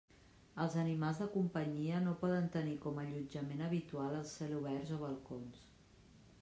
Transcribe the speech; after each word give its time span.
Els 0.61 0.77
animals 0.83 1.19
de 1.23 1.27
companyia 1.35 1.99
no 2.05 2.15
poden 2.23 2.49
tenir 2.57 2.73
com 2.87 2.99
allotjament 3.03 3.63
habitual 3.67 4.19
els 4.23 4.35
celoberts 4.41 4.97
o 4.99 5.01
balcons. 5.05 5.65